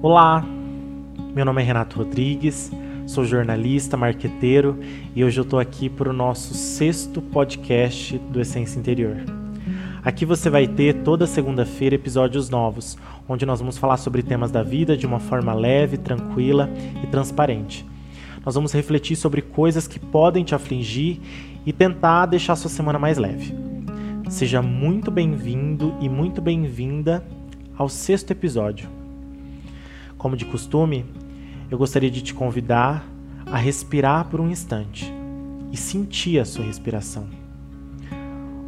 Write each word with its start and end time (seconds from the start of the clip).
Olá, 0.00 0.46
meu 1.34 1.44
nome 1.44 1.60
é 1.60 1.64
Renato 1.64 1.98
Rodrigues, 1.98 2.70
sou 3.04 3.24
jornalista, 3.24 3.96
marqueteiro 3.96 4.78
e 5.12 5.24
hoje 5.24 5.40
eu 5.40 5.42
estou 5.42 5.58
aqui 5.58 5.88
para 5.88 6.08
o 6.08 6.12
nosso 6.12 6.54
sexto 6.54 7.20
podcast 7.20 8.16
do 8.16 8.40
Essência 8.40 8.78
Interior. 8.78 9.16
Aqui 10.04 10.24
você 10.24 10.48
vai 10.48 10.68
ter 10.68 11.02
toda 11.02 11.26
segunda-feira 11.26 11.96
episódios 11.96 12.48
novos, 12.48 12.96
onde 13.28 13.44
nós 13.44 13.58
vamos 13.58 13.76
falar 13.76 13.96
sobre 13.96 14.22
temas 14.22 14.52
da 14.52 14.62
vida 14.62 14.96
de 14.96 15.04
uma 15.04 15.18
forma 15.18 15.52
leve, 15.52 15.96
tranquila 15.96 16.70
e 17.02 17.06
transparente. 17.08 17.84
Nós 18.46 18.54
vamos 18.54 18.72
refletir 18.72 19.16
sobre 19.16 19.42
coisas 19.42 19.88
que 19.88 19.98
podem 19.98 20.44
te 20.44 20.54
afligir 20.54 21.18
e 21.66 21.72
tentar 21.72 22.26
deixar 22.26 22.54
sua 22.54 22.70
semana 22.70 23.00
mais 23.00 23.18
leve. 23.18 23.52
Seja 24.28 24.62
muito 24.62 25.10
bem-vindo 25.10 25.92
e 26.00 26.08
muito 26.08 26.40
bem-vinda 26.40 27.26
ao 27.76 27.88
sexto 27.88 28.30
episódio. 28.30 28.97
Como 30.18 30.36
de 30.36 30.44
costume, 30.44 31.06
eu 31.70 31.78
gostaria 31.78 32.10
de 32.10 32.20
te 32.20 32.34
convidar 32.34 33.08
a 33.46 33.56
respirar 33.56 34.26
por 34.26 34.40
um 34.40 34.50
instante 34.50 35.10
e 35.70 35.76
sentir 35.76 36.40
a 36.40 36.44
sua 36.44 36.64
respiração. 36.64 37.28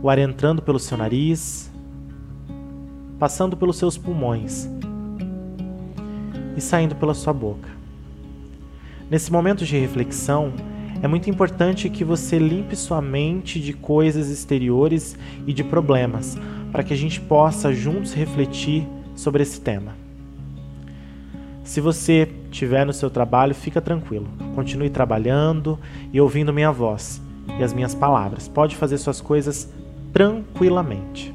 O 0.00 0.08
ar 0.08 0.18
entrando 0.18 0.62
pelo 0.62 0.78
seu 0.78 0.96
nariz, 0.96 1.70
passando 3.18 3.56
pelos 3.56 3.76
seus 3.76 3.98
pulmões 3.98 4.68
e 6.56 6.60
saindo 6.60 6.94
pela 6.94 7.14
sua 7.14 7.32
boca. 7.32 7.68
Nesse 9.10 9.32
momento 9.32 9.64
de 9.64 9.76
reflexão, 9.76 10.52
é 11.02 11.08
muito 11.08 11.28
importante 11.28 11.90
que 11.90 12.04
você 12.04 12.38
limpe 12.38 12.76
sua 12.76 13.02
mente 13.02 13.58
de 13.58 13.72
coisas 13.72 14.30
exteriores 14.30 15.18
e 15.46 15.52
de 15.52 15.64
problemas, 15.64 16.38
para 16.70 16.84
que 16.84 16.94
a 16.94 16.96
gente 16.96 17.20
possa 17.20 17.72
juntos 17.72 18.14
refletir 18.14 18.86
sobre 19.16 19.42
esse 19.42 19.60
tema. 19.60 19.99
Se 21.70 21.80
você 21.80 22.28
estiver 22.50 22.84
no 22.84 22.92
seu 22.92 23.08
trabalho, 23.08 23.54
fica 23.54 23.80
tranquilo. 23.80 24.26
Continue 24.56 24.90
trabalhando 24.90 25.78
e 26.12 26.20
ouvindo 26.20 26.52
minha 26.52 26.72
voz 26.72 27.22
e 27.60 27.62
as 27.62 27.72
minhas 27.72 27.94
palavras. 27.94 28.48
Pode 28.48 28.74
fazer 28.74 28.98
suas 28.98 29.20
coisas 29.20 29.72
tranquilamente. 30.12 31.32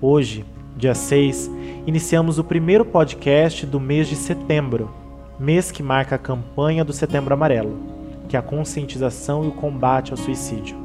Hoje, 0.00 0.44
dia 0.76 0.94
6, 0.94 1.50
iniciamos 1.84 2.38
o 2.38 2.44
primeiro 2.44 2.84
podcast 2.84 3.66
do 3.66 3.80
mês 3.80 4.06
de 4.06 4.14
setembro, 4.14 4.88
mês 5.36 5.72
que 5.72 5.82
marca 5.82 6.14
a 6.14 6.18
campanha 6.18 6.84
do 6.84 6.92
Setembro 6.92 7.34
Amarelo, 7.34 7.76
que 8.28 8.36
é 8.36 8.38
a 8.38 8.42
conscientização 8.42 9.44
e 9.44 9.48
o 9.48 9.52
combate 9.52 10.12
ao 10.12 10.16
suicídio. 10.16 10.76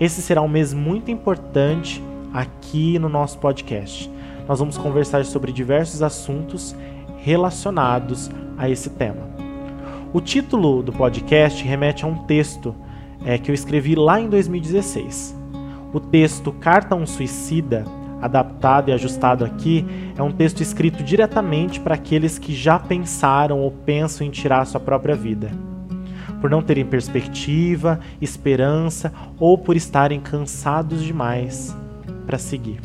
Esse 0.00 0.22
será 0.22 0.40
um 0.40 0.48
mês 0.48 0.72
muito 0.72 1.10
importante 1.10 2.02
aqui 2.32 2.98
no 2.98 3.10
nosso 3.10 3.36
podcast. 3.36 4.10
Nós 4.48 4.58
vamos 4.58 4.78
conversar 4.78 5.26
sobre 5.26 5.52
diversos 5.52 6.02
assuntos 6.02 6.74
relacionados 7.24 8.30
a 8.58 8.68
esse 8.68 8.90
tema. 8.90 9.26
O 10.12 10.20
título 10.20 10.82
do 10.82 10.92
podcast 10.92 11.64
remete 11.64 12.04
a 12.04 12.06
um 12.06 12.18
texto 12.26 12.74
é, 13.24 13.38
que 13.38 13.50
eu 13.50 13.54
escrevi 13.54 13.94
lá 13.94 14.20
em 14.20 14.28
2016. 14.28 15.34
O 15.90 15.98
texto 15.98 16.52
Carta 16.52 16.94
a 16.94 16.98
um 16.98 17.06
Suicida, 17.06 17.86
adaptado 18.20 18.90
e 18.90 18.92
ajustado 18.92 19.42
aqui, 19.42 19.86
é 20.14 20.22
um 20.22 20.30
texto 20.30 20.60
escrito 20.60 21.02
diretamente 21.02 21.80
para 21.80 21.94
aqueles 21.94 22.38
que 22.38 22.54
já 22.54 22.78
pensaram 22.78 23.58
ou 23.58 23.70
pensam 23.70 24.26
em 24.26 24.30
tirar 24.30 24.66
sua 24.66 24.78
própria 24.78 25.16
vida. 25.16 25.50
Por 26.42 26.50
não 26.50 26.60
terem 26.60 26.84
perspectiva, 26.84 28.00
esperança 28.20 29.10
ou 29.38 29.56
por 29.56 29.76
estarem 29.76 30.20
cansados 30.20 31.02
demais 31.02 31.74
para 32.26 32.36
seguir. 32.36 32.80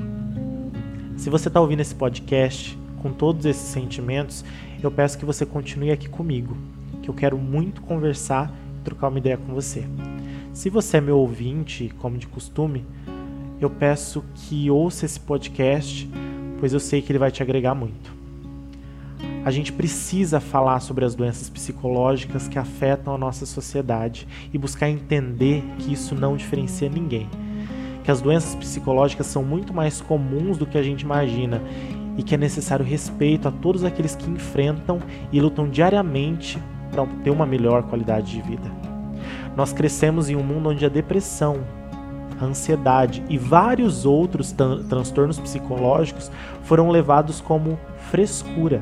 Se 1.17 1.29
você 1.29 1.49
está 1.49 1.59
ouvindo 1.59 1.81
esse 1.81 1.93
podcast 1.93 2.78
com 3.01 3.11
todos 3.11 3.45
esses 3.45 3.67
sentimentos, 3.69 4.45
eu 4.81 4.91
peço 4.91 5.17
que 5.17 5.25
você 5.25 5.45
continue 5.45 5.91
aqui 5.91 6.07
comigo, 6.07 6.55
que 7.01 7.09
eu 7.09 7.13
quero 7.13 7.37
muito 7.37 7.81
conversar 7.81 8.53
e 8.79 8.83
trocar 8.83 9.07
uma 9.07 9.19
ideia 9.19 9.37
com 9.37 9.53
você. 9.53 9.85
Se 10.53 10.69
você 10.69 10.97
é 10.97 11.01
meu 11.01 11.17
ouvinte, 11.17 11.93
como 11.99 12.17
de 12.17 12.27
costume, 12.27 12.85
eu 13.59 13.69
peço 13.69 14.23
que 14.35 14.69
ouça 14.69 15.05
esse 15.05 15.19
podcast, 15.19 16.09
pois 16.59 16.73
eu 16.73 16.79
sei 16.79 17.01
que 17.01 17.11
ele 17.11 17.19
vai 17.19 17.31
te 17.31 17.43
agregar 17.43 17.75
muito. 17.75 18.19
A 19.43 19.51
gente 19.51 19.71
precisa 19.71 20.39
falar 20.39 20.79
sobre 20.79 21.05
as 21.05 21.15
doenças 21.15 21.49
psicológicas 21.49 22.47
que 22.47 22.59
afetam 22.59 23.15
a 23.15 23.17
nossa 23.17 23.45
sociedade 23.45 24.27
e 24.53 24.57
buscar 24.57 24.89
entender 24.89 25.63
que 25.79 25.93
isso 25.93 26.13
não 26.13 26.35
diferencia 26.35 26.89
ninguém. 26.89 27.27
Que 28.03 28.11
as 28.11 28.21
doenças 28.21 28.53
psicológicas 28.55 29.27
são 29.27 29.43
muito 29.43 29.73
mais 29.73 30.01
comuns 30.01 30.57
do 30.57 30.65
que 30.65 30.77
a 30.77 30.83
gente 30.83 31.01
imagina 31.01 31.61
e 32.17 32.23
que 32.23 32.35
é 32.35 32.37
necessário 32.37 32.85
respeito 32.85 33.47
a 33.47 33.51
todos 33.51 33.83
aqueles 33.83 34.15
que 34.15 34.29
enfrentam 34.29 34.99
e 35.31 35.39
lutam 35.39 35.69
diariamente 35.69 36.61
para 36.91 37.05
ter 37.23 37.29
uma 37.29 37.45
melhor 37.45 37.83
qualidade 37.83 38.31
de 38.31 38.41
vida. 38.41 38.69
Nós 39.55 39.73
crescemos 39.73 40.29
em 40.29 40.35
um 40.35 40.43
mundo 40.43 40.69
onde 40.69 40.85
a 40.85 40.89
depressão, 40.89 41.57
a 42.39 42.45
ansiedade 42.45 43.23
e 43.29 43.37
vários 43.37 44.05
outros 44.05 44.55
transtornos 44.87 45.39
psicológicos 45.39 46.31
foram 46.63 46.89
levados 46.89 47.41
como 47.41 47.77
frescura. 48.09 48.81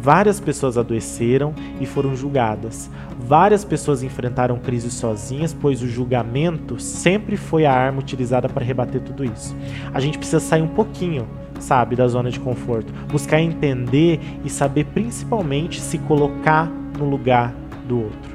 Várias 0.00 0.40
pessoas 0.40 0.76
adoeceram 0.76 1.54
e 1.80 1.86
foram 1.86 2.16
julgadas. 2.16 2.90
Várias 3.20 3.64
pessoas 3.64 4.02
enfrentaram 4.02 4.58
crises 4.58 4.94
sozinhas, 4.94 5.54
pois 5.54 5.80
o 5.80 5.86
julgamento 5.86 6.80
sempre 6.80 7.36
foi 7.36 7.64
a 7.64 7.72
arma 7.72 8.00
utilizada 8.00 8.48
para 8.48 8.64
rebater 8.64 9.00
tudo 9.00 9.24
isso. 9.24 9.54
A 9.94 10.00
gente 10.00 10.18
precisa 10.18 10.40
sair 10.40 10.62
um 10.62 10.74
pouquinho 10.74 11.28
sabe, 11.62 11.96
da 11.96 12.06
zona 12.08 12.30
de 12.30 12.40
conforto. 12.40 12.92
Buscar 13.08 13.40
entender 13.40 14.20
e 14.44 14.50
saber 14.50 14.84
principalmente 14.86 15.80
se 15.80 15.98
colocar 15.98 16.66
no 16.98 17.08
lugar 17.08 17.54
do 17.86 18.02
outro. 18.02 18.32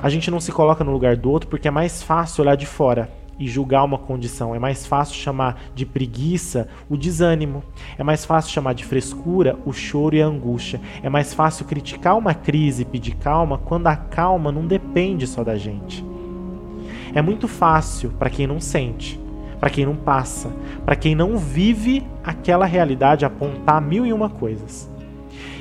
A 0.00 0.08
gente 0.08 0.30
não 0.30 0.40
se 0.40 0.52
coloca 0.52 0.84
no 0.84 0.92
lugar 0.92 1.16
do 1.16 1.30
outro 1.30 1.48
porque 1.48 1.68
é 1.68 1.70
mais 1.70 2.02
fácil 2.02 2.42
olhar 2.42 2.56
de 2.56 2.66
fora 2.66 3.10
e 3.38 3.48
julgar 3.48 3.84
uma 3.84 3.98
condição. 3.98 4.54
É 4.54 4.58
mais 4.58 4.86
fácil 4.86 5.16
chamar 5.16 5.60
de 5.74 5.84
preguiça 5.84 6.68
o 6.88 6.96
desânimo. 6.96 7.62
É 7.96 8.04
mais 8.04 8.24
fácil 8.24 8.52
chamar 8.52 8.74
de 8.74 8.84
frescura 8.84 9.58
o 9.66 9.72
choro 9.72 10.14
e 10.14 10.22
a 10.22 10.26
angústia. 10.26 10.80
É 11.02 11.08
mais 11.08 11.34
fácil 11.34 11.64
criticar 11.64 12.16
uma 12.16 12.34
crise 12.34 12.82
e 12.82 12.84
pedir 12.84 13.16
calma 13.16 13.58
quando 13.58 13.88
a 13.88 13.96
calma 13.96 14.52
não 14.52 14.66
depende 14.66 15.26
só 15.26 15.42
da 15.42 15.56
gente. 15.56 16.04
É 17.12 17.20
muito 17.20 17.48
fácil 17.48 18.10
para 18.10 18.30
quem 18.30 18.46
não 18.46 18.60
sente 18.60 19.27
para 19.60 19.70
quem 19.70 19.84
não 19.84 19.96
passa, 19.96 20.50
para 20.84 20.96
quem 20.96 21.14
não 21.14 21.36
vive 21.36 22.06
aquela 22.22 22.66
realidade, 22.66 23.24
apontar 23.24 23.80
mil 23.80 24.06
e 24.06 24.12
uma 24.12 24.28
coisas. 24.28 24.88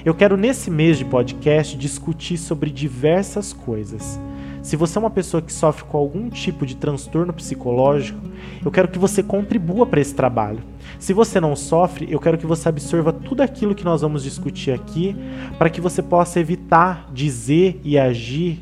Eu 0.06 0.14
quero 0.14 0.38
nesse 0.38 0.72
mês 0.72 0.98
de 0.98 1.06
podcast 1.06 1.78
discutir 1.78 2.38
sobre 2.38 2.70
diversas 2.70 3.52
coisas. 3.52 4.20
Se 4.62 4.76
você 4.76 4.98
é 4.98 5.00
uma 5.00 5.10
pessoa 5.10 5.42
que 5.42 5.52
sofre 5.52 5.86
com 5.86 5.98
algum 5.98 6.30
tipo 6.30 6.66
de 6.66 6.76
transtorno 6.76 7.32
psicológico, 7.32 8.20
eu 8.64 8.70
quero 8.70 8.88
que 8.88 9.00
você 9.00 9.24
contribua 9.24 9.86
para 9.86 10.02
esse 10.02 10.14
trabalho. 10.14 10.60
Se 11.00 11.14
você 11.14 11.40
não 11.40 11.56
sofre, 11.56 12.08
eu 12.10 12.20
quero 12.20 12.38
que 12.38 12.46
você 12.46 12.68
absorva 12.68 13.14
tudo 13.14 13.42
aquilo 13.42 13.76
que 13.76 13.86
nós 13.86 14.02
vamos 14.02 14.24
discutir 14.24 14.72
aqui, 14.72 15.16
para 15.58 15.70
que 15.70 15.80
você 15.80 16.02
possa 16.02 16.40
evitar 16.40 17.10
dizer 17.14 17.80
e 17.84 17.98
agir 17.98 18.62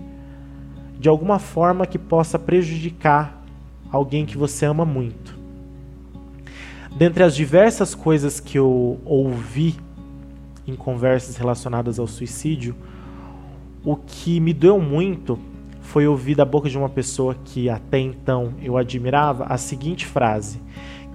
de 1.00 1.10
alguma 1.10 1.40
forma 1.40 1.86
que 1.86 1.98
possa 1.98 2.38
prejudicar 2.38 3.35
alguém 3.92 4.26
que 4.26 4.38
você 4.38 4.66
ama 4.66 4.86
muito. 4.86 5.38
Dentre 6.96 7.24
as 7.24 7.36
diversas 7.36 7.94
coisas 7.94 8.40
que 8.40 8.58
eu 8.58 9.00
ouvi 9.04 9.76
em 10.68 10.76
conversas 10.76 11.36
relacionadas 11.36 12.00
ao 12.00 12.08
suicídio, 12.08 12.76
o 13.84 13.96
que 13.96 14.40
me 14.40 14.54
doeu 14.54 14.80
muito 14.80 15.38
foi 15.82 16.08
ouvir 16.08 16.36
da 16.36 16.44
boca 16.44 16.70
de 16.70 16.78
uma 16.78 16.90
pessoa 16.90 17.36
que 17.46 17.70
até 17.70 18.00
então 18.00 18.54
eu 18.62 18.78
admirava 18.78 19.46
a 19.46 19.58
seguinte 19.58 20.06
frase: 20.06 20.62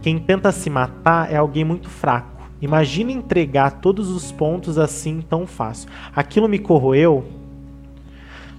Quem 0.01 0.19
tenta 0.19 0.53
se 0.53 0.71
matar 0.71 1.33
é 1.33 1.37
alguém 1.37 1.65
muito 1.65 1.89
fraco. 1.89 2.41
Imagina 2.63 3.11
entregar 3.11 3.81
todos 3.81 4.11
os 4.11 4.31
pontos 4.31 4.79
assim 4.79 5.21
tão 5.23 5.47
fácil. 5.47 5.89
Aquilo 6.15 6.49
me 6.49 6.59
corroeu 6.59 7.25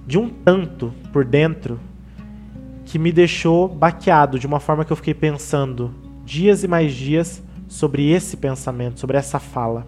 de 0.06 0.18
um 0.18 0.28
tanto 0.28 0.92
por 1.14 1.24
dentro 1.24 1.80
que 2.92 3.00
me 3.00 3.14
deixou 3.14 3.70
baqueado 3.70 4.38
de 4.38 4.46
uma 4.46 4.60
forma 4.60 4.84
que 4.84 4.92
eu 4.92 4.98
fiquei 4.98 5.14
pensando 5.14 5.96
dias 6.26 6.62
e 6.62 6.68
mais 6.68 6.92
dias 6.92 7.42
sobre 7.66 8.12
esse 8.12 8.36
pensamento, 8.36 9.00
sobre 9.00 9.16
essa 9.16 9.40
fala. 9.40 9.88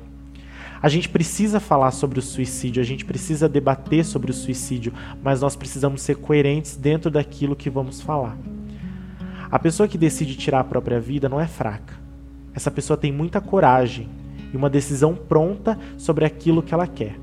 A 0.81 0.87
gente 0.87 1.09
precisa 1.09 1.59
falar 1.59 1.91
sobre 1.91 2.19
o 2.19 2.21
suicídio, 2.21 2.81
a 2.81 2.85
gente 2.85 3.03
precisa 3.03 3.49
debater 3.49 4.05
sobre 4.05 4.31
o 4.31 4.33
suicídio, 4.33 4.93
mas 5.21 5.41
nós 5.41 5.53
precisamos 5.53 6.01
ser 6.01 6.15
coerentes 6.15 6.77
dentro 6.77 7.11
daquilo 7.11 7.57
que 7.57 7.69
vamos 7.69 7.99
falar. 7.99 8.37
A 9.51 9.59
pessoa 9.59 9.85
que 9.85 9.97
decide 9.97 10.37
tirar 10.37 10.61
a 10.61 10.63
própria 10.63 11.01
vida 11.01 11.27
não 11.27 11.41
é 11.41 11.45
fraca. 11.45 11.95
Essa 12.55 12.71
pessoa 12.71 12.95
tem 12.95 13.11
muita 13.11 13.41
coragem 13.41 14.07
e 14.53 14.55
uma 14.55 14.69
decisão 14.69 15.13
pronta 15.13 15.77
sobre 15.97 16.23
aquilo 16.23 16.63
que 16.63 16.73
ela 16.73 16.87
quer. 16.87 17.19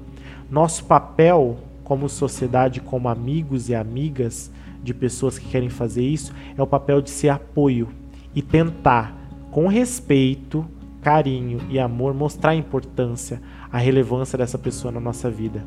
Nosso 0.51 0.85
papel 0.85 1.57
como 1.83 2.07
sociedade, 2.07 2.83
como 2.83 3.09
amigos 3.09 3.71
e 3.71 3.75
amigas, 3.75 4.51
de 4.83 4.95
pessoas 4.95 5.39
que 5.39 5.49
querem 5.49 5.69
fazer 5.69 6.03
isso 6.03 6.33
é 6.57 6.63
o 6.63 6.67
papel 6.67 7.01
de 7.01 7.11
ser 7.11 7.29
apoio 7.29 7.89
e 8.35 8.43
tentar, 8.43 9.15
com 9.51 9.67
respeito, 9.67 10.65
carinho 11.03 11.61
e 11.69 11.79
amor, 11.79 12.15
mostrar 12.15 12.51
a 12.51 12.57
importância, 12.57 13.41
a 13.73 13.79
relevância 13.79 14.39
dessa 14.39 14.59
pessoa 14.59 14.93
na 14.93 15.01
nossa 15.01 15.31
vida. 15.31 15.65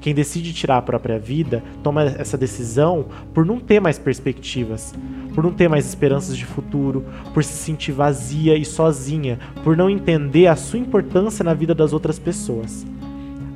Quem 0.00 0.14
decide 0.14 0.52
tirar 0.52 0.78
a 0.78 0.82
própria 0.82 1.18
vida 1.18 1.62
toma 1.82 2.04
essa 2.04 2.38
decisão 2.38 3.06
por 3.34 3.44
não 3.44 3.58
ter 3.58 3.80
mais 3.80 3.98
perspectivas, 3.98 4.94
por 5.34 5.42
não 5.42 5.52
ter 5.52 5.68
mais 5.68 5.86
esperanças 5.86 6.36
de 6.36 6.44
futuro, 6.44 7.04
por 7.32 7.42
se 7.42 7.52
sentir 7.52 7.92
vazia 7.92 8.56
e 8.56 8.64
sozinha, 8.64 9.38
por 9.64 9.76
não 9.76 9.90
entender 9.90 10.46
a 10.46 10.56
sua 10.56 10.78
importância 10.78 11.44
na 11.44 11.54
vida 11.54 11.74
das 11.74 11.92
outras 11.92 12.18
pessoas. 12.18 12.86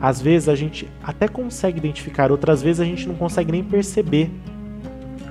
Às 0.00 0.20
vezes 0.20 0.48
a 0.48 0.54
gente 0.54 0.88
até 1.02 1.26
consegue 1.26 1.78
identificar, 1.78 2.30
outras 2.30 2.62
vezes 2.62 2.80
a 2.80 2.84
gente 2.84 3.08
não 3.08 3.14
consegue 3.14 3.50
nem 3.50 3.64
perceber. 3.64 4.30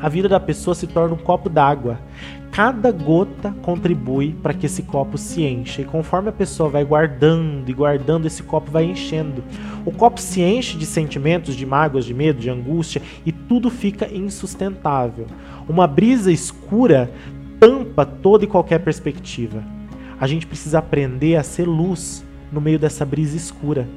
A 0.06 0.08
vida 0.08 0.30
da 0.30 0.40
pessoa 0.40 0.76
se 0.76 0.86
torna 0.86 1.16
um 1.16 1.18
copo 1.18 1.50
d'água 1.50 2.00
Cada 2.52 2.92
gota 2.92 3.56
contribui 3.64 4.34
para 4.34 4.54
que 4.54 4.68
esse 4.68 4.84
copo 4.84 5.18
se 5.18 5.42
encha, 5.44 5.82
e 5.82 5.84
conforme 5.84 6.30
a 6.30 6.32
pessoa 6.32 6.70
vai 6.70 6.86
guardando 6.86 7.68
e 7.68 7.74
guardando, 7.74 8.28
esse 8.28 8.44
copo 8.44 8.70
vai 8.70 8.86
enchendo. 8.86 9.44
O 9.84 9.92
copo 9.92 10.22
se 10.22 10.42
enche 10.42 10.78
de 10.78 10.86
sentimentos, 10.86 11.56
de 11.56 11.66
mágoas, 11.66 12.06
de 12.06 12.14
medo, 12.14 12.40
de 12.40 12.52
angústia, 12.52 13.02
e 13.26 13.32
tudo 13.32 13.72
fica 13.72 14.08
insustentável. 14.08 15.26
Uma 15.68 15.88
brisa 15.88 16.32
escura 16.32 17.12
tampa 17.60 18.06
toda 18.06 18.46
e 18.46 18.48
qualquer 18.48 18.80
perspectiva. 18.82 19.64
A 20.20 20.28
gente 20.28 20.46
precisa 20.46 20.78
aprender 20.78 21.36
a 21.36 21.44
ser 21.44 21.68
luz 21.68 22.24
no 22.52 22.62
meio 22.62 22.78
dessa 22.78 23.04
brisa 23.04 23.36
escura. 23.36 23.88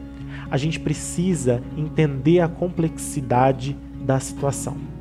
A 0.50 0.56
gente 0.56 0.80
precisa 0.80 1.62
entender 1.76 2.40
a 2.40 2.48
complexidade 2.48 3.76
da 4.00 4.18
situação. 4.18 4.97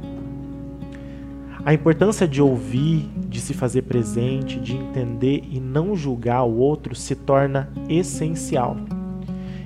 A 1.68 1.74
importância 1.74 2.26
de 2.26 2.42
ouvir, 2.42 3.10
de 3.28 3.42
se 3.42 3.54
fazer 3.54 3.82
presente, 3.82 4.58
de 4.58 4.74
entender 4.74 5.44
e 5.52 5.60
não 5.60 5.98
julgar 5.98 6.44
o 6.44 6.60
outro 6.60 6.96
se 6.96 7.14
torna 7.14 7.70
essencial. 7.90 8.78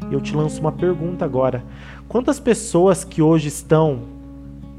Eu 0.10 0.20
te 0.20 0.36
lanço 0.36 0.60
uma 0.62 0.72
pergunta 0.72 1.24
agora: 1.24 1.64
quantas 2.08 2.40
pessoas 2.40 3.04
que 3.04 3.22
hoje 3.22 3.50
estão 3.50 4.00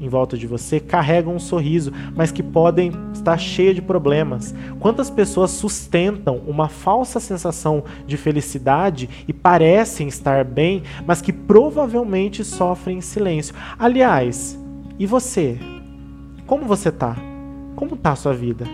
em 0.01 0.09
volta 0.09 0.37
de 0.37 0.45
você 0.45 0.81
carregam 0.81 1.33
um 1.33 1.39
sorriso, 1.39 1.93
mas 2.13 2.29
que 2.29 2.43
podem 2.43 2.91
estar 3.13 3.37
cheias 3.37 3.75
de 3.75 3.81
problemas? 3.81 4.53
Quantas 4.81 5.09
pessoas 5.09 5.51
sustentam 5.51 6.41
uma 6.45 6.67
falsa 6.67 7.21
sensação 7.21 7.85
de 8.05 8.17
felicidade 8.17 9.09
e 9.25 9.31
parecem 9.31 10.09
estar 10.09 10.43
bem, 10.43 10.83
mas 11.07 11.21
que 11.21 11.31
provavelmente 11.31 12.43
sofrem 12.43 12.97
em 12.97 13.01
silêncio? 13.01 13.55
Aliás, 13.79 14.59
e 14.99 15.05
você? 15.07 15.57
Como 16.53 16.65
você 16.65 16.91
tá? 16.91 17.17
Como 17.75 17.95
tá 17.95 18.11
a 18.11 18.15
sua 18.15 18.31
vida? 18.31 18.67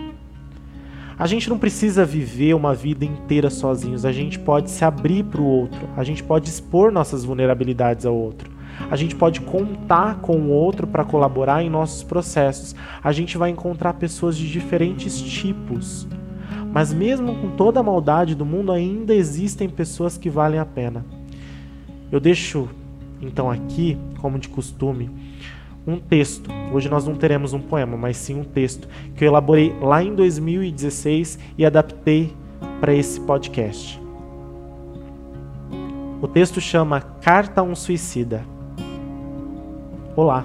A 1.18 1.26
gente 1.26 1.48
não 1.48 1.58
precisa 1.58 2.04
viver 2.04 2.52
uma 2.52 2.74
vida 2.74 3.06
inteira 3.06 3.48
sozinhos, 3.48 4.04
a 4.04 4.12
gente 4.12 4.38
pode 4.38 4.70
se 4.70 4.84
abrir 4.84 5.24
para 5.24 5.40
o 5.40 5.46
outro, 5.46 5.88
a 5.96 6.04
gente 6.04 6.22
pode 6.22 6.50
expor 6.50 6.92
nossas 6.92 7.24
vulnerabilidades 7.24 8.04
ao 8.04 8.14
outro. 8.14 8.50
A 8.90 8.96
gente 8.96 9.16
pode 9.16 9.40
contar 9.40 10.16
com 10.16 10.36
o 10.36 10.50
outro 10.50 10.86
para 10.86 11.06
colaborar 11.06 11.62
em 11.62 11.70
nossos 11.70 12.02
processos. 12.02 12.76
A 13.02 13.12
gente 13.12 13.38
vai 13.38 13.48
encontrar 13.48 13.94
pessoas 13.94 14.36
de 14.36 14.46
diferentes 14.46 15.18
tipos. 15.18 16.06
Mas 16.70 16.92
mesmo 16.92 17.34
com 17.36 17.56
toda 17.56 17.80
a 17.80 17.82
maldade 17.82 18.34
do 18.34 18.44
mundo, 18.44 18.72
ainda 18.72 19.14
existem 19.14 19.70
pessoas 19.70 20.18
que 20.18 20.28
valem 20.28 20.60
a 20.60 20.66
pena. 20.66 21.02
Eu 22.12 22.20
deixo 22.20 22.68
então 23.22 23.50
aqui, 23.50 23.96
como 24.20 24.38
de 24.38 24.50
costume, 24.50 25.08
um 25.86 25.98
texto. 25.98 26.50
Hoje 26.72 26.88
nós 26.88 27.06
não 27.06 27.14
teremos 27.14 27.52
um 27.52 27.60
poema, 27.60 27.96
mas 27.96 28.16
sim 28.16 28.38
um 28.38 28.44
texto 28.44 28.88
que 29.14 29.24
eu 29.24 29.28
elaborei 29.28 29.74
lá 29.80 30.02
em 30.02 30.14
2016 30.14 31.38
e 31.56 31.64
adaptei 31.64 32.34
para 32.80 32.94
esse 32.94 33.20
podcast. 33.20 34.00
O 36.20 36.28
texto 36.28 36.60
chama 36.60 37.00
Carta 37.00 37.60
a 37.60 37.64
um 37.64 37.74
Suicida. 37.74 38.44
Olá. 40.14 40.44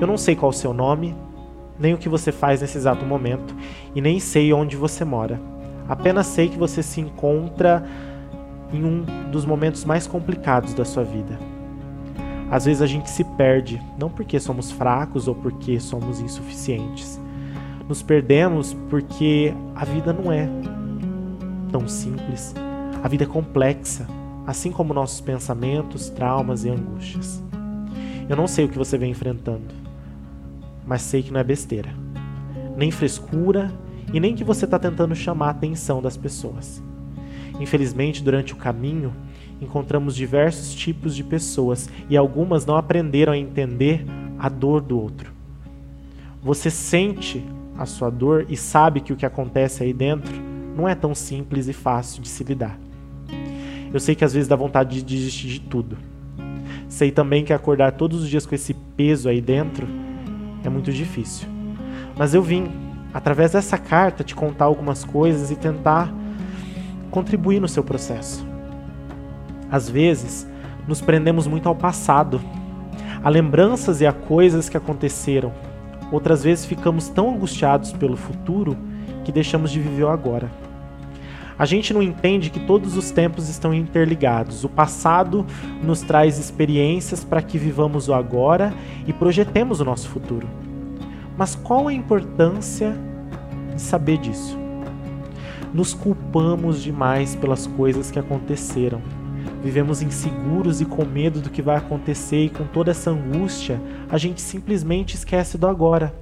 Eu 0.00 0.06
não 0.06 0.16
sei 0.16 0.34
qual 0.34 0.50
o 0.50 0.54
seu 0.54 0.72
nome, 0.72 1.14
nem 1.78 1.94
o 1.94 1.98
que 1.98 2.08
você 2.08 2.32
faz 2.32 2.60
nesse 2.60 2.76
exato 2.76 3.04
momento, 3.04 3.54
e 3.94 4.00
nem 4.00 4.18
sei 4.18 4.52
onde 4.52 4.76
você 4.76 5.04
mora. 5.04 5.40
Apenas 5.88 6.26
sei 6.26 6.48
que 6.48 6.58
você 6.58 6.82
se 6.82 7.00
encontra 7.00 7.84
em 8.72 8.84
um 8.84 9.04
dos 9.30 9.44
momentos 9.44 9.84
mais 9.84 10.06
complicados 10.06 10.74
da 10.74 10.84
sua 10.84 11.04
vida. 11.04 11.38
Às 12.50 12.64
vezes 12.64 12.80
a 12.80 12.86
gente 12.86 13.10
se 13.10 13.24
perde, 13.24 13.80
não 13.98 14.08
porque 14.08 14.40
somos 14.40 14.70
fracos 14.70 15.28
ou 15.28 15.34
porque 15.34 15.78
somos 15.78 16.20
insuficientes. 16.20 17.20
Nos 17.86 18.02
perdemos 18.02 18.74
porque 18.88 19.52
a 19.74 19.84
vida 19.84 20.12
não 20.12 20.32
é 20.32 20.48
tão 21.70 21.86
simples. 21.86 22.54
A 23.02 23.08
vida 23.08 23.24
é 23.24 23.26
complexa, 23.26 24.06
assim 24.46 24.72
como 24.72 24.94
nossos 24.94 25.20
pensamentos, 25.20 26.08
traumas 26.08 26.64
e 26.64 26.70
angústias. 26.70 27.42
Eu 28.28 28.36
não 28.36 28.46
sei 28.46 28.64
o 28.64 28.68
que 28.68 28.78
você 28.78 28.96
vem 28.96 29.10
enfrentando, 29.10 29.74
mas 30.86 31.02
sei 31.02 31.22
que 31.22 31.32
não 31.32 31.40
é 31.40 31.44
besteira, 31.44 31.90
nem 32.76 32.90
frescura 32.90 33.70
e 34.12 34.18
nem 34.18 34.34
que 34.34 34.44
você 34.44 34.64
está 34.64 34.78
tentando 34.78 35.14
chamar 35.14 35.48
a 35.48 35.50
atenção 35.50 36.00
das 36.00 36.16
pessoas. 36.16 36.82
Infelizmente, 37.60 38.22
durante 38.22 38.52
o 38.52 38.56
caminho, 38.56 39.12
encontramos 39.60 40.14
diversos 40.14 40.74
tipos 40.74 41.14
de 41.14 41.24
pessoas 41.24 41.88
e 42.08 42.16
algumas 42.16 42.64
não 42.64 42.76
aprenderam 42.76 43.32
a 43.32 43.38
entender 43.38 44.04
a 44.38 44.48
dor 44.48 44.80
do 44.80 45.00
outro. 45.00 45.32
Você 46.42 46.70
sente 46.70 47.44
a 47.76 47.84
sua 47.86 48.10
dor 48.10 48.46
e 48.48 48.56
sabe 48.56 49.00
que 49.00 49.12
o 49.12 49.16
que 49.16 49.26
acontece 49.26 49.82
aí 49.82 49.92
dentro 49.92 50.34
não 50.76 50.88
é 50.88 50.94
tão 50.94 51.14
simples 51.14 51.68
e 51.68 51.72
fácil 51.72 52.22
de 52.22 52.28
se 52.28 52.44
lidar. 52.44 52.78
Eu 53.92 53.98
sei 53.98 54.14
que 54.14 54.24
às 54.24 54.32
vezes 54.32 54.48
dá 54.48 54.54
vontade 54.54 54.96
de 54.96 55.02
desistir 55.02 55.48
de 55.48 55.60
tudo. 55.60 55.96
Sei 56.88 57.10
também 57.10 57.44
que 57.44 57.52
acordar 57.52 57.92
todos 57.92 58.22
os 58.22 58.28
dias 58.28 58.46
com 58.46 58.54
esse 58.54 58.74
peso 58.74 59.28
aí 59.28 59.40
dentro 59.40 59.86
é 60.64 60.68
muito 60.68 60.92
difícil. 60.92 61.48
Mas 62.16 62.34
eu 62.34 62.42
vim, 62.42 62.68
através 63.12 63.52
dessa 63.52 63.78
carta, 63.78 64.24
te 64.24 64.34
contar 64.34 64.66
algumas 64.66 65.04
coisas 65.04 65.50
e 65.50 65.56
tentar 65.56 66.12
contribuir 67.10 67.60
no 67.60 67.68
seu 67.68 67.82
processo. 67.82 68.47
Às 69.70 69.88
vezes, 69.88 70.46
nos 70.86 71.00
prendemos 71.00 71.46
muito 71.46 71.68
ao 71.68 71.74
passado, 71.74 72.40
a 73.22 73.28
lembranças 73.28 74.00
e 74.00 74.06
a 74.06 74.12
coisas 74.12 74.68
que 74.68 74.76
aconteceram. 74.76 75.52
Outras 76.10 76.42
vezes 76.42 76.64
ficamos 76.64 77.08
tão 77.08 77.30
angustiados 77.34 77.92
pelo 77.92 78.16
futuro 78.16 78.76
que 79.24 79.30
deixamos 79.30 79.70
de 79.70 79.78
viver 79.78 80.04
o 80.04 80.08
agora. 80.08 80.50
A 81.58 81.66
gente 81.66 81.92
não 81.92 82.02
entende 82.02 82.50
que 82.50 82.60
todos 82.60 82.96
os 82.96 83.10
tempos 83.10 83.48
estão 83.48 83.74
interligados. 83.74 84.64
O 84.64 84.68
passado 84.68 85.44
nos 85.82 86.00
traz 86.00 86.38
experiências 86.38 87.24
para 87.24 87.42
que 87.42 87.58
vivamos 87.58 88.08
o 88.08 88.14
agora 88.14 88.72
e 89.06 89.12
projetemos 89.12 89.80
o 89.80 89.84
nosso 89.84 90.08
futuro. 90.08 90.48
Mas 91.36 91.54
qual 91.56 91.88
a 91.88 91.92
importância 91.92 92.96
de 93.74 93.82
saber 93.82 94.18
disso? 94.18 94.56
Nos 95.74 95.92
culpamos 95.92 96.80
demais 96.80 97.34
pelas 97.34 97.66
coisas 97.66 98.10
que 98.10 98.18
aconteceram 98.18 99.02
vivemos 99.62 100.02
inseguros 100.02 100.80
e 100.80 100.84
com 100.84 101.04
medo 101.04 101.40
do 101.40 101.50
que 101.50 101.62
vai 101.62 101.76
acontecer, 101.76 102.44
e 102.44 102.48
com 102.48 102.64
toda 102.64 102.90
essa 102.90 103.10
angústia, 103.10 103.80
a 104.10 104.16
gente 104.16 104.40
simplesmente 104.40 105.14
esquece 105.14 105.58
do 105.58 105.66
agora. 105.66 106.14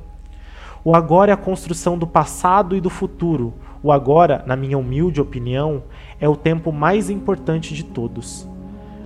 O 0.85 0.95
agora 0.95 1.33
é 1.33 1.35
a 1.35 1.37
construção 1.37 1.99
do 1.99 2.07
passado 2.07 2.77
e 2.77 2.81
do 2.81 2.89
futuro. 2.89 3.53
O 3.83 3.91
agora, 3.91 4.45
na 4.47 4.55
minha 4.55 4.79
humilde 4.79 5.21
opinião, 5.21 5.83
é 6.21 6.29
o 6.29 6.37
tempo 6.37 6.71
mais 6.71 7.11
importante 7.11 7.75
de 7.75 7.85
todos. 7.85 8.49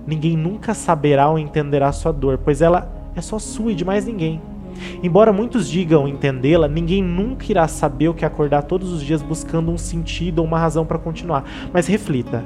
Ninguém 0.05 0.37
nunca 0.37 0.73
saberá 0.73 1.27
ou 1.27 1.39
entenderá 1.39 1.91
sua 1.91 2.11
dor, 2.11 2.37
pois 2.37 2.61
ela 2.61 2.91
é 3.15 3.21
só 3.21 3.39
sua 3.39 3.71
e 3.71 3.75
de 3.75 3.83
mais 3.83 4.05
ninguém. 4.05 4.41
Embora 5.03 5.33
muitos 5.33 5.67
digam 5.67 6.07
entendê-la, 6.07 6.67
ninguém 6.67 7.03
nunca 7.03 7.45
irá 7.49 7.67
saber 7.67 8.09
o 8.09 8.13
que 8.13 8.25
acordar 8.25 8.63
todos 8.63 8.91
os 8.91 9.01
dias 9.01 9.21
buscando 9.21 9.71
um 9.71 9.77
sentido 9.77 10.39
ou 10.39 10.45
uma 10.45 10.59
razão 10.59 10.85
para 10.85 10.97
continuar. 10.97 11.43
Mas 11.73 11.87
reflita: 11.87 12.43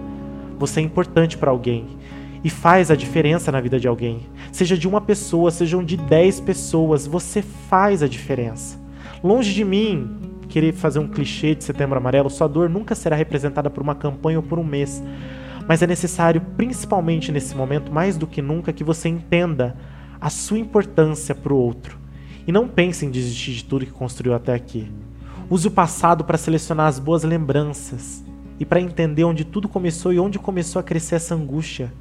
você 0.58 0.80
é 0.80 0.84
importante 0.84 1.38
para 1.38 1.52
alguém 1.52 1.86
e 2.46 2.50
faz 2.50 2.92
a 2.92 2.96
diferença 2.96 3.52
na 3.52 3.60
vida 3.60 3.80
de 3.80 3.88
alguém. 3.88 4.20
Seja 4.52 4.78
de 4.78 4.88
uma 4.88 5.02
pessoa, 5.02 5.50
sejam 5.50 5.84
de 5.84 5.98
dez 5.98 6.40
pessoas, 6.40 7.08
você 7.08 7.42
faz 7.42 8.04
a 8.04 8.08
diferença. 8.08 8.80
Longe 9.24 9.52
de 9.52 9.66
mim 9.66 10.20
querer 10.48 10.72
fazer 10.72 11.00
um 11.00 11.08
clichê 11.08 11.56
de 11.56 11.64
Setembro 11.64 11.98
Amarelo, 11.98 12.30
sua 12.30 12.48
dor 12.48 12.70
nunca 12.70 12.94
será 12.94 13.16
representada 13.16 13.68
por 13.68 13.82
uma 13.82 13.96
campanha 13.96 14.38
ou 14.38 14.44
por 14.44 14.60
um 14.60 14.64
mês. 14.64 15.04
Mas 15.68 15.82
é 15.82 15.88
necessário, 15.88 16.40
principalmente 16.56 17.32
nesse 17.32 17.56
momento, 17.56 17.92
mais 17.92 18.16
do 18.16 18.28
que 18.28 18.44
nunca, 18.44 18.72
que 18.72 18.84
você 18.84 19.10
entenda 19.10 19.76
a 20.22 20.30
sua 20.30 20.60
importância 20.60 21.34
para 21.34 21.52
o 21.52 21.58
outro. 21.58 21.98
E 22.46 22.52
não 22.52 22.68
pense 22.68 23.08
em 23.08 23.10
desistir 23.10 23.54
de 23.54 23.66
tudo 23.66 23.88
que 23.88 23.92
construiu 23.92 24.36
até 24.36 24.54
aqui. 24.54 24.92
Use 25.50 25.68
o 25.68 25.72
passado 25.72 26.24
para 26.24 26.38
selecionar 26.38 26.86
as 26.86 27.00
boas 27.00 27.24
lembranças 27.24 28.24
e 28.60 28.66
para 28.66 28.80
entender 28.80 29.24
onde 29.24 29.44
tudo 29.44 29.68
começou 29.68 30.14
e 30.14 30.20
onde 30.20 30.40
começou 30.40 30.80
a 30.80 30.84
crescer 30.84 31.16
essa 31.16 31.36
angústia. 31.36 31.92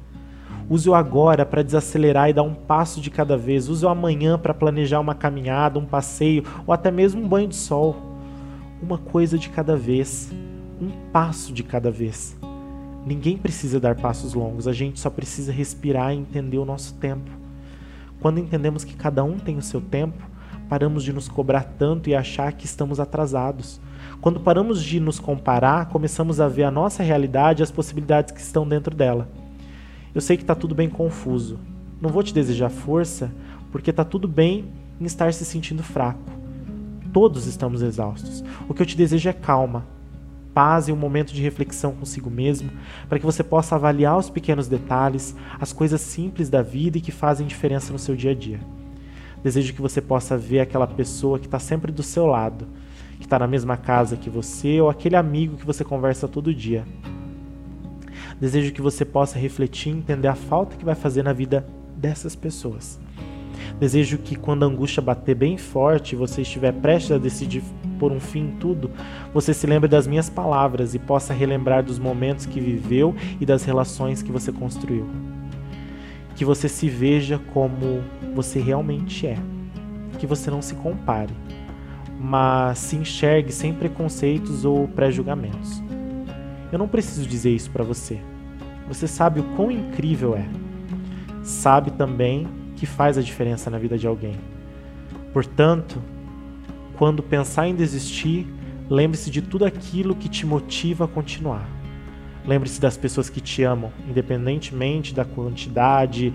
Use 0.69 0.89
o 0.89 0.95
agora 0.95 1.45
para 1.45 1.61
desacelerar 1.61 2.29
e 2.29 2.33
dar 2.33 2.43
um 2.43 2.53
passo 2.53 2.99
de 2.99 3.11
cada 3.11 3.37
vez. 3.37 3.69
Use 3.69 3.85
o 3.85 3.89
amanhã 3.89 4.37
para 4.37 4.53
planejar 4.53 4.99
uma 4.99 5.13
caminhada, 5.13 5.77
um 5.77 5.85
passeio 5.85 6.43
ou 6.65 6.73
até 6.73 6.89
mesmo 6.89 7.21
um 7.21 7.27
banho 7.27 7.47
de 7.47 7.55
sol. 7.55 7.95
Uma 8.81 8.97
coisa 8.97 9.37
de 9.37 9.49
cada 9.49 9.75
vez. 9.75 10.31
um 10.81 10.89
passo 11.11 11.53
de 11.53 11.63
cada 11.63 11.89
vez. 11.89 12.35
Ninguém 13.05 13.37
precisa 13.37 13.79
dar 13.79 13.95
passos 13.95 14.33
longos, 14.33 14.67
a 14.67 14.73
gente 14.73 14.99
só 14.99 15.09
precisa 15.09 15.51
respirar 15.51 16.11
e 16.11 16.17
entender 16.17 16.57
o 16.57 16.65
nosso 16.65 16.95
tempo. 16.95 17.29
Quando 18.19 18.39
entendemos 18.39 18.83
que 18.83 18.95
cada 18.95 19.23
um 19.23 19.37
tem 19.37 19.57
o 19.57 19.61
seu 19.61 19.79
tempo, 19.79 20.21
paramos 20.69 21.03
de 21.03 21.13
nos 21.13 21.27
cobrar 21.27 21.63
tanto 21.77 22.09
e 22.09 22.15
achar 22.15 22.53
que 22.53 22.65
estamos 22.65 22.99
atrasados. 22.99 23.79
Quando 24.21 24.39
paramos 24.39 24.83
de 24.83 24.99
nos 24.99 25.19
comparar, 25.19 25.87
começamos 25.87 26.39
a 26.39 26.47
ver 26.47 26.63
a 26.63 26.71
nossa 26.71 27.03
realidade 27.03 27.61
e 27.61 27.63
as 27.63 27.71
possibilidades 27.71 28.31
que 28.31 28.39
estão 28.39 28.67
dentro 28.67 28.95
dela. 28.95 29.29
Eu 30.13 30.21
sei 30.21 30.37
que 30.37 30.43
está 30.43 30.55
tudo 30.55 30.73
bem 30.73 30.89
confuso. 30.89 31.59
Não 32.01 32.09
vou 32.09 32.23
te 32.23 32.33
desejar 32.33 32.69
força, 32.69 33.31
porque 33.71 33.89
está 33.89 34.03
tudo 34.03 34.27
bem 34.27 34.65
em 34.99 35.05
estar 35.05 35.33
se 35.33 35.45
sentindo 35.45 35.83
fraco. 35.83 36.31
Todos 37.13 37.45
estamos 37.45 37.81
exaustos. 37.81 38.43
O 38.67 38.73
que 38.73 38.81
eu 38.81 38.85
te 38.85 38.97
desejo 38.97 39.29
é 39.29 39.33
calma, 39.33 39.85
paz 40.53 40.87
e 40.87 40.91
um 40.91 40.95
momento 40.95 41.33
de 41.33 41.41
reflexão 41.41 41.91
consigo 41.91 42.29
mesmo, 42.29 42.71
para 43.09 43.19
que 43.19 43.25
você 43.25 43.43
possa 43.43 43.75
avaliar 43.75 44.17
os 44.17 44.29
pequenos 44.29 44.67
detalhes, 44.67 45.35
as 45.59 45.73
coisas 45.73 45.99
simples 45.99 46.49
da 46.49 46.61
vida 46.61 46.97
e 46.97 47.01
que 47.01 47.11
fazem 47.11 47.45
diferença 47.45 47.91
no 47.91 47.99
seu 47.99 48.15
dia 48.15 48.31
a 48.31 48.35
dia. 48.35 48.59
Desejo 49.45 49.75
que 49.75 49.81
você 49.81 50.01
possa 50.01 50.35
ver 50.35 50.59
aquela 50.59 50.87
pessoa 50.87 51.37
que 51.37 51.45
está 51.45 51.59
sempre 51.59 51.91
do 51.91 52.01
seu 52.01 52.25
lado, 52.25 52.65
que 53.19 53.25
está 53.25 53.37
na 53.37 53.45
mesma 53.45 53.77
casa 53.77 54.17
que 54.17 54.27
você 54.27 54.81
ou 54.81 54.89
aquele 54.89 55.15
amigo 55.15 55.55
que 55.55 55.65
você 55.67 55.83
conversa 55.83 56.27
todo 56.27 56.51
dia. 56.51 56.83
Desejo 58.41 58.73
que 58.73 58.81
você 58.81 59.05
possa 59.05 59.37
refletir 59.37 59.89
e 59.89 59.97
entender 59.97 60.27
a 60.27 60.33
falta 60.33 60.75
que 60.75 60.83
vai 60.83 60.95
fazer 60.95 61.21
na 61.21 61.31
vida 61.31 61.63
dessas 61.95 62.35
pessoas. 62.35 62.99
Desejo 63.79 64.17
que 64.17 64.35
quando 64.35 64.63
a 64.63 64.65
angústia 64.65 64.99
bater 64.99 65.35
bem 65.35 65.59
forte 65.59 66.13
e 66.13 66.15
você 66.15 66.41
estiver 66.41 66.73
prestes 66.73 67.11
a 67.11 67.19
decidir 67.19 67.61
por 67.99 68.11
um 68.11 68.19
fim 68.19 68.47
em 68.47 68.55
tudo, 68.55 68.89
você 69.31 69.53
se 69.53 69.67
lembre 69.67 69.87
das 69.87 70.07
minhas 70.07 70.27
palavras 70.27 70.95
e 70.95 70.97
possa 70.97 71.35
relembrar 71.35 71.83
dos 71.83 71.99
momentos 71.99 72.47
que 72.47 72.59
viveu 72.59 73.13
e 73.39 73.45
das 73.45 73.63
relações 73.63 74.23
que 74.23 74.31
você 74.31 74.51
construiu. 74.51 75.34
Que 76.35 76.45
você 76.45 76.67
se 76.67 76.89
veja 76.89 77.39
como 77.53 78.03
você 78.33 78.59
realmente 78.59 79.25
é. 79.25 79.37
Que 80.19 80.27
você 80.27 80.51
não 80.51 80.61
se 80.61 80.75
compare, 80.75 81.33
mas 82.19 82.79
se 82.79 82.95
enxergue 82.95 83.51
sem 83.51 83.73
preconceitos 83.73 84.65
ou 84.65 84.87
pré-julgamentos. 84.87 85.81
Eu 86.71 86.79
não 86.79 86.87
preciso 86.87 87.27
dizer 87.27 87.51
isso 87.51 87.71
para 87.71 87.83
você. 87.83 88.19
Você 88.87 89.07
sabe 89.07 89.39
o 89.39 89.43
quão 89.55 89.71
incrível 89.71 90.35
é. 90.35 90.45
Sabe 91.43 91.91
também 91.91 92.47
que 92.75 92.85
faz 92.85 93.17
a 93.17 93.21
diferença 93.21 93.69
na 93.69 93.77
vida 93.77 93.97
de 93.97 94.07
alguém. 94.07 94.35
Portanto, 95.33 96.01
quando 96.97 97.21
pensar 97.21 97.67
em 97.67 97.75
desistir, 97.75 98.47
lembre-se 98.89 99.29
de 99.29 99.41
tudo 99.41 99.65
aquilo 99.65 100.15
que 100.15 100.29
te 100.29 100.45
motiva 100.45 101.05
a 101.05 101.07
continuar. 101.07 101.74
Lembre-se 102.47 102.79
das 102.79 102.95
pessoas 102.95 103.29
que 103.29 103.41
te 103.41 103.63
amam, 103.63 103.91
independentemente 104.07 105.13
da 105.13 105.25
quantidade, 105.25 106.31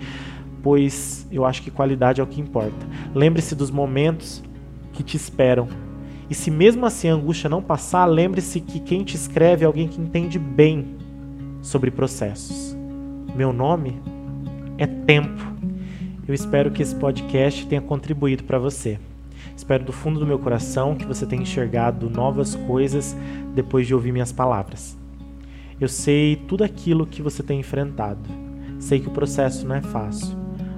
pois 0.61 1.25
eu 1.31 1.45
acho 1.45 1.61
que 1.61 1.71
qualidade 1.71 2.19
é 2.19 2.23
o 2.23 2.27
que 2.27 2.41
importa. 2.41 2.85
Lembre-se 3.15 3.55
dos 3.55 3.71
momentos 3.71 4.43
que 4.93 5.03
te 5.03 5.15
esperam. 5.15 5.67
E 6.29 6.35
se 6.35 6.51
mesmo 6.51 6.85
assim 6.85 7.09
a 7.09 7.13
angústia 7.13 7.49
não 7.49 7.61
passar, 7.61 8.05
lembre-se 8.05 8.61
que 8.61 8.79
quem 8.79 9.03
te 9.03 9.15
escreve 9.15 9.63
é 9.63 9.67
alguém 9.67 9.87
que 9.87 10.01
entende 10.01 10.37
bem 10.37 10.95
sobre 11.61 11.91
processos. 11.91 12.75
Meu 13.35 13.51
nome 13.53 14.01
é 14.77 14.85
Tempo. 14.85 15.51
Eu 16.27 16.33
espero 16.33 16.71
que 16.71 16.81
esse 16.81 16.95
podcast 16.95 17.65
tenha 17.67 17.81
contribuído 17.81 18.43
para 18.43 18.59
você. 18.59 18.99
Espero 19.55 19.83
do 19.83 19.91
fundo 19.91 20.19
do 20.19 20.25
meu 20.25 20.39
coração 20.39 20.95
que 20.95 21.05
você 21.05 21.25
tenha 21.25 21.41
enxergado 21.41 22.09
novas 22.09 22.55
coisas 22.55 23.15
depois 23.53 23.85
de 23.85 23.93
ouvir 23.93 24.11
minhas 24.11 24.31
palavras. 24.31 25.00
Eu 25.81 25.87
sei 25.87 26.35
tudo 26.35 26.63
aquilo 26.63 27.07
que 27.07 27.23
você 27.23 27.41
tem 27.41 27.59
enfrentado. 27.59 28.29
Sei 28.79 28.99
que 28.99 29.07
o 29.07 29.11
processo 29.11 29.65
não 29.65 29.73
é 29.73 29.81
fácil, 29.81 30.37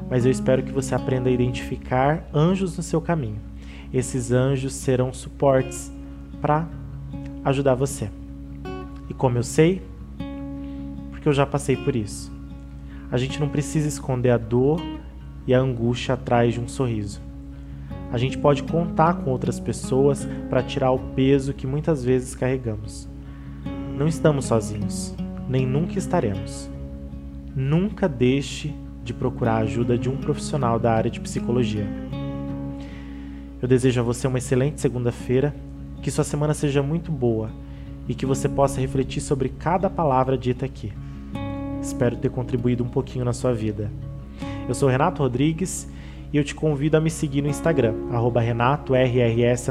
mas 0.10 0.24
eu 0.24 0.32
espero 0.32 0.64
que 0.64 0.72
você 0.72 0.96
aprenda 0.96 1.28
a 1.28 1.34
identificar 1.34 2.26
anjos 2.34 2.78
no 2.78 2.84
seu 2.84 3.02
caminho. 3.02 3.42
Esses 3.94 4.32
anjos 4.32 4.74
serão 4.74 5.12
suportes 5.12 5.92
para 6.40 6.70
ajudar 7.44 7.76
você. 7.76 8.10
E 9.10 9.14
como 9.14 9.38
eu 9.38 9.44
sei? 9.44 9.82
Porque 11.12 11.28
eu 11.28 11.34
já 11.34 11.46
passei 11.46 11.76
por 11.76 11.98
isso. 11.98 12.32
A 13.12 13.18
gente 13.18 13.42
não 13.42 13.50
precisa 13.50 13.90
esconder 13.90 14.30
a 14.30 14.38
dor 14.38 14.82
e 15.46 15.54
a 15.54 15.60
angústia 15.60 16.14
atrás 16.14 16.54
de 16.54 16.62
um 16.62 16.68
sorriso. 16.70 17.20
A 18.10 18.18
gente 18.18 18.38
pode 18.38 18.64
contar 18.64 19.16
com 19.16 19.32
outras 19.32 19.60
pessoas 19.60 20.26
para 20.50 20.64
tirar 20.64 20.92
o 20.92 21.00
peso 21.14 21.54
que 21.54 21.68
muitas 21.68 22.06
vezes 22.06 22.36
carregamos. 22.36 23.12
Não 24.04 24.10
estamos 24.10 24.44
sozinhos, 24.44 25.16
nem 25.48 25.66
nunca 25.66 25.98
estaremos. 25.98 26.70
Nunca 27.56 28.06
deixe 28.10 28.76
de 29.02 29.14
procurar 29.14 29.54
a 29.54 29.60
ajuda 29.60 29.98
de 29.98 30.10
um 30.10 30.18
profissional 30.18 30.78
da 30.78 30.92
área 30.92 31.10
de 31.10 31.22
psicologia. 31.22 31.88
Eu 33.62 33.66
desejo 33.66 34.02
a 34.02 34.04
você 34.04 34.28
uma 34.28 34.40
excelente 34.40 34.82
segunda-feira, 34.82 35.56
que 36.02 36.12
sua 36.12 36.26
semana 36.26 36.54
seja 36.54 36.84
muito 36.84 37.14
boa 37.14 37.50
e 38.06 38.14
que 38.14 38.26
você 38.26 38.50
possa 38.50 38.82
refletir 38.82 39.22
sobre 39.22 39.48
cada 39.48 39.90
palavra 39.90 40.38
dita 40.38 40.66
aqui. 40.66 40.92
Espero 41.82 42.18
ter 42.18 42.30
contribuído 42.30 42.84
um 42.84 42.90
pouquinho 42.90 43.24
na 43.24 43.32
sua 43.32 43.54
vida. 43.54 43.90
Eu 44.68 44.74
sou 44.74 44.90
Renato 44.90 45.24
Rodrigues 45.24 45.88
e 46.34 46.36
eu 46.36 46.44
te 46.44 46.54
convido 46.54 46.98
a 46.98 47.00
me 47.00 47.10
seguir 47.10 47.42
no 47.42 47.48
Instagram, 47.48 47.94
RenatoRRS 48.38 49.70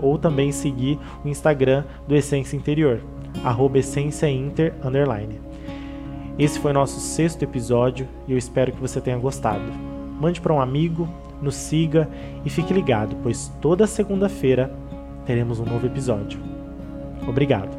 ou 0.00 0.16
também 0.16 0.52
seguir 0.52 0.96
o 1.24 1.28
Instagram 1.28 1.82
do 2.06 2.14
Essência 2.14 2.56
Interior, 2.56 3.00
arroba 3.42 3.78
essênciainter 3.78 4.74
underline. 4.84 5.40
Esse 6.38 6.58
foi 6.58 6.72
nosso 6.72 7.00
sexto 7.00 7.42
episódio 7.42 8.08
e 8.26 8.32
eu 8.32 8.38
espero 8.38 8.72
que 8.72 8.80
você 8.80 9.00
tenha 9.00 9.18
gostado. 9.18 9.64
Mande 10.20 10.40
para 10.40 10.52
um 10.52 10.60
amigo, 10.60 11.08
nos 11.40 11.54
siga 11.54 12.08
e 12.44 12.50
fique 12.50 12.72
ligado, 12.72 13.16
pois 13.22 13.52
toda 13.60 13.86
segunda-feira 13.86 14.74
teremos 15.24 15.60
um 15.60 15.64
novo 15.64 15.86
episódio. 15.86 16.40
Obrigado. 17.26 17.76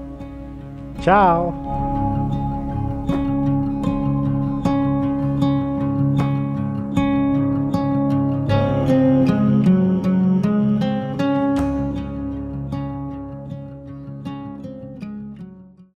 Tchau! 1.01 1.84